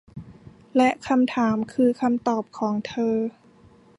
[0.75, 3.15] และคำถามคือคำตอบของเธอ